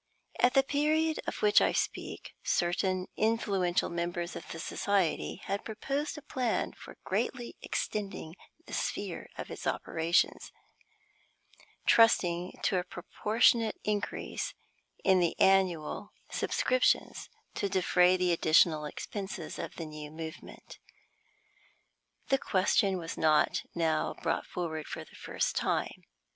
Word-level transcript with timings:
At 0.39 0.55
the 0.55 0.63
period 0.63 1.19
of 1.27 1.43
which 1.43 1.61
I 1.61 1.73
speak, 1.73 2.33
certain 2.43 3.05
influential 3.17 3.87
members 3.91 4.35
of 4.35 4.51
the 4.51 4.57
society 4.59 5.41
had 5.45 5.63
proposed 5.63 6.17
a 6.17 6.23
plan 6.23 6.73
for 6.73 6.97
greatly 7.03 7.55
extending 7.61 8.33
the 8.65 8.73
sphere 8.73 9.29
of 9.37 9.51
its 9.51 9.67
operations, 9.67 10.51
trusting 11.85 12.53
to 12.63 12.79
a 12.79 12.83
proportionate 12.83 13.79
increase 13.83 14.55
in 15.03 15.19
the 15.19 15.39
annual 15.39 16.13
subscriptions 16.31 17.29
to 17.53 17.69
defray 17.69 18.17
the 18.17 18.31
additional 18.31 18.85
expenses 18.85 19.59
of 19.59 19.75
the 19.75 19.85
new 19.85 20.09
movement. 20.09 20.79
The 22.29 22.39
question 22.39 22.97
was 22.97 23.19
not 23.19 23.61
now 23.75 24.15
brought 24.23 24.47
forward 24.47 24.87
for 24.87 25.03
the 25.03 25.15
first 25.15 25.55
time. 25.55 26.05